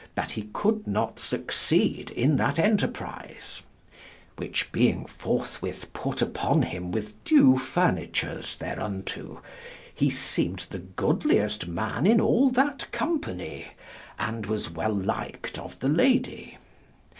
[0.15, 3.61] that he could not succeed in that enterprise:
[4.37, 9.43] which being forthwith put upon him with dewe furnitures thereunto,
[9.93, 13.67] he seemed the goodliest man in al that company,
[14.17, 16.57] and was well liked of the lady.